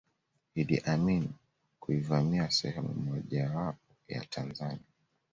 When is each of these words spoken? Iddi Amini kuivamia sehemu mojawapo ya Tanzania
Iddi 0.61 0.77
Amini 0.79 1.29
kuivamia 1.79 2.51
sehemu 2.51 2.93
mojawapo 2.93 3.95
ya 4.07 4.25
Tanzania 4.25 4.87